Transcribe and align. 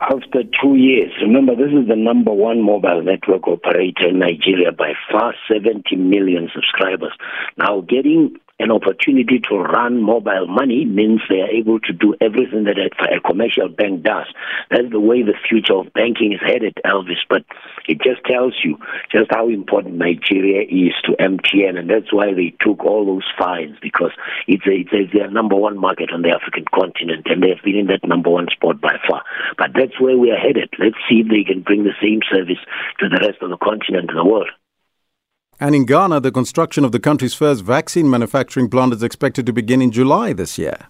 after 0.00 0.42
two 0.60 0.76
years, 0.76 1.12
remember 1.20 1.56
this 1.56 1.72
is 1.72 1.88
the 1.88 1.96
number 1.96 2.32
one 2.32 2.62
mobile 2.62 3.02
network 3.02 3.48
operator 3.48 4.08
in 4.08 4.18
Nigeria 4.20 4.70
by 4.70 4.92
far, 5.10 5.34
70 5.52 5.96
million 5.96 6.48
subscribers. 6.54 7.12
Now, 7.56 7.80
getting 7.80 8.36
an 8.58 8.70
opportunity 8.70 9.38
to 9.48 9.56
run 9.56 10.02
mobile 10.02 10.46
money 10.48 10.84
means 10.84 11.20
they 11.28 11.40
are 11.40 11.50
able 11.50 11.78
to 11.80 11.92
do 11.92 12.14
everything 12.20 12.64
that 12.64 12.78
a 12.78 13.20
commercial 13.20 13.68
bank 13.68 14.02
does. 14.02 14.26
That's 14.70 14.90
the 14.90 15.00
way 15.00 15.22
the 15.22 15.38
future 15.48 15.74
of 15.74 15.92
banking 15.92 16.32
is 16.32 16.40
headed, 16.44 16.74
Elvis. 16.84 17.22
But 17.28 17.44
it 17.86 18.02
just 18.02 18.24
tells 18.26 18.54
you 18.64 18.76
just 19.10 19.30
how 19.30 19.48
important 19.48 19.96
Nigeria 19.96 20.62
is 20.66 20.94
to 21.04 21.12
MTN, 21.22 21.78
and 21.78 21.88
that's 21.88 22.12
why 22.12 22.34
they 22.34 22.54
took 22.60 22.84
all 22.84 23.06
those 23.06 23.26
fines 23.38 23.76
because 23.80 24.12
it's, 24.46 24.66
a, 24.66 24.72
it's, 24.74 24.92
a, 24.92 24.98
it's 25.06 25.12
their 25.12 25.30
number 25.30 25.54
one 25.54 25.78
market 25.78 26.10
on 26.12 26.22
the 26.22 26.34
African 26.34 26.64
continent, 26.74 27.26
and 27.30 27.42
they 27.42 27.50
have 27.50 27.64
been 27.64 27.76
in 27.76 27.86
that 27.86 28.06
number 28.06 28.30
one 28.30 28.48
spot 28.50 28.80
by 28.80 28.98
far. 29.08 29.22
But 29.56 29.70
that's 29.74 30.00
where 30.00 30.18
we 30.18 30.30
are 30.32 30.38
headed. 30.38 30.74
Let's 30.78 30.98
see 31.08 31.22
if 31.22 31.28
they 31.30 31.44
can 31.44 31.62
bring 31.62 31.84
the 31.84 31.94
same 32.02 32.20
service 32.26 32.60
to 32.98 33.08
the 33.08 33.22
rest 33.22 33.38
of 33.40 33.50
the 33.50 33.58
continent 33.58 34.10
and 34.10 34.18
the 34.18 34.24
world. 34.24 34.50
And 35.60 35.74
in 35.74 35.86
Ghana, 35.86 36.20
the 36.20 36.30
construction 36.30 36.84
of 36.84 36.92
the 36.92 37.00
country's 37.00 37.34
first 37.34 37.64
vaccine 37.64 38.08
manufacturing 38.08 38.70
plant 38.70 38.92
is 38.92 39.02
expected 39.02 39.44
to 39.46 39.52
begin 39.52 39.82
in 39.82 39.90
July 39.90 40.32
this 40.32 40.56
year 40.56 40.88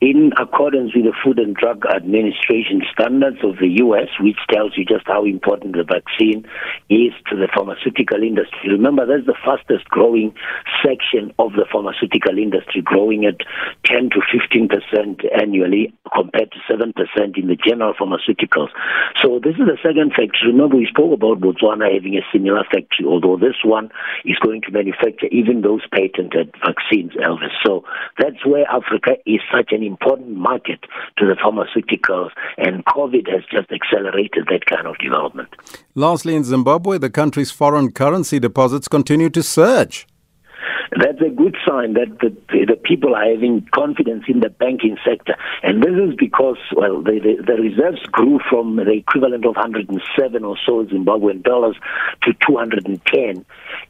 in 0.00 0.32
accordance 0.40 0.94
with 0.94 1.04
the 1.04 1.12
Food 1.22 1.38
and 1.38 1.54
Drug 1.54 1.84
Administration 1.84 2.80
standards 2.90 3.44
of 3.44 3.58
the 3.60 3.68
U.S., 3.84 4.08
which 4.18 4.40
tells 4.50 4.72
you 4.76 4.84
just 4.84 5.04
how 5.06 5.26
important 5.26 5.76
the 5.76 5.84
vaccine 5.84 6.48
is 6.88 7.12
to 7.28 7.36
the 7.36 7.48
pharmaceutical 7.52 8.22
industry. 8.24 8.72
Remember, 8.72 9.04
that's 9.04 9.28
the 9.28 9.36
fastest 9.44 9.84
growing 9.92 10.32
section 10.80 11.36
of 11.38 11.52
the 11.52 11.68
pharmaceutical 11.70 12.38
industry, 12.38 12.80
growing 12.80 13.28
at 13.28 13.44
10 13.84 14.08
to 14.16 14.24
15 14.24 14.72
percent 14.72 15.20
annually 15.36 15.92
compared 16.16 16.50
to 16.52 16.58
7 16.64 16.96
percent 16.96 17.36
in 17.36 17.52
the 17.52 17.60
general 17.60 17.92
pharmaceuticals. 17.92 18.72
So 19.20 19.36
this 19.36 19.60
is 19.60 19.68
the 19.68 19.76
second 19.84 20.16
factory. 20.16 20.48
Remember, 20.48 20.80
we 20.80 20.88
spoke 20.88 21.12
about 21.12 21.44
Botswana 21.44 21.92
having 21.92 22.16
a 22.16 22.24
similar 22.32 22.64
factory, 22.64 23.04
although 23.04 23.36
this 23.36 23.60
one 23.64 23.92
is 24.24 24.40
going 24.40 24.62
to 24.64 24.72
manufacture 24.72 25.28
even 25.28 25.60
those 25.60 25.84
patented 25.92 26.56
vaccines, 26.64 27.12
Elvis. 27.20 27.52
So 27.60 27.84
that's 28.16 28.40
where 28.48 28.64
Africa 28.64 29.20
is 29.28 29.44
such 29.52 29.76
an 29.76 29.89
important 29.90 30.36
market 30.50 30.80
to 31.18 31.26
the 31.30 31.36
pharmaceuticals, 31.44 32.30
and 32.64 32.84
COVID 32.84 33.24
has 33.34 33.42
just 33.56 33.68
accelerated 33.78 34.42
that 34.50 34.64
kind 34.66 34.86
of 34.86 34.94
development. 34.98 35.50
Lastly, 35.94 36.34
in 36.34 36.44
Zimbabwe, 36.44 36.98
the 36.98 37.10
country's 37.10 37.50
foreign 37.50 37.88
currency 37.92 38.38
deposits 38.38 38.88
continue 38.88 39.30
to 39.30 39.42
surge 39.42 40.06
that's 40.92 41.20
a 41.20 41.30
good 41.30 41.56
sign 41.66 41.94
that 41.94 42.18
the, 42.20 42.34
the 42.66 42.76
people 42.76 43.14
are 43.14 43.30
having 43.30 43.66
confidence 43.72 44.24
in 44.26 44.40
the 44.40 44.50
banking 44.50 44.96
sector. 45.06 45.36
And 45.62 45.82
this 45.82 45.94
is 45.94 46.14
because, 46.16 46.58
well, 46.74 47.02
the, 47.02 47.20
the, 47.22 47.44
the 47.46 47.62
reserves 47.62 48.04
grew 48.10 48.40
from 48.48 48.76
the 48.76 48.90
equivalent 48.90 49.44
of 49.46 49.54
107 49.54 50.44
or 50.44 50.56
so 50.66 50.84
Zimbabwean 50.86 51.42
dollars 51.44 51.76
to 52.22 52.32
210. 52.46 53.44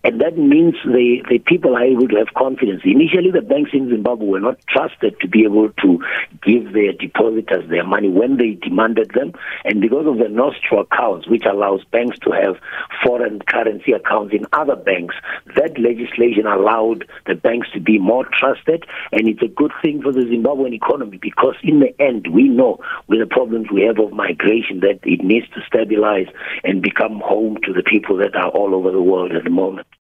And 0.04 0.20
that 0.20 0.36
means 0.36 0.74
the, 0.84 1.24
the 1.28 1.38
people 1.38 1.74
are 1.74 1.84
able 1.84 2.08
to 2.08 2.16
have 2.16 2.34
confidence. 2.36 2.82
Initially, 2.84 3.30
the 3.30 3.40
banks 3.40 3.70
in 3.72 3.88
Zimbabwe 3.88 4.26
were 4.26 4.40
not 4.40 4.58
trusted 4.68 5.18
to 5.20 5.28
be 5.28 5.44
able 5.44 5.70
to 5.80 6.04
give 6.42 6.72
their 6.72 6.92
depositors 6.92 7.68
their 7.70 7.84
money 7.84 8.08
when 8.08 8.36
they 8.36 8.58
demanded 8.60 9.12
them. 9.14 9.32
And 9.64 9.80
because 9.80 10.06
of 10.06 10.18
the 10.18 10.28
Nostro 10.28 10.80
accounts, 10.80 11.28
which 11.28 11.44
allows 11.44 11.82
banks 11.84 12.18
to 12.20 12.30
have 12.32 12.56
foreign 13.04 13.40
currency 13.40 13.92
accounts 13.92 14.34
in 14.34 14.44
other 14.52 14.76
banks, 14.76 15.14
that 15.56 15.78
legislation 15.78 16.46
allowed 16.90 17.08
the 17.26 17.34
banks 17.34 17.68
to 17.72 17.80
be 17.80 17.98
more 17.98 18.26
trusted. 18.38 18.84
And 19.12 19.28
it's 19.28 19.42
a 19.42 19.48
good 19.48 19.72
thing 19.82 20.02
for 20.02 20.12
the 20.12 20.20
Zimbabwean 20.20 20.74
economy 20.74 21.18
because, 21.20 21.56
in 21.62 21.80
the 21.80 21.94
end, 22.00 22.28
we 22.32 22.48
know 22.48 22.78
with 23.08 23.20
the 23.20 23.26
problems 23.26 23.68
we 23.72 23.82
have 23.82 23.98
of 23.98 24.12
migration 24.12 24.80
that 24.80 25.00
it 25.02 25.24
needs 25.24 25.48
to 25.50 25.60
stabilize 25.66 26.28
and 26.64 26.82
become 26.82 27.20
home 27.24 27.58
to 27.64 27.72
the 27.72 27.82
people 27.82 28.16
that 28.18 28.34
are 28.36 28.50
all 28.50 28.74
over 28.74 28.90
the 28.90 29.02
world 29.02 29.32
at 29.32 29.44
the 29.44 29.50
moment. 29.50 29.86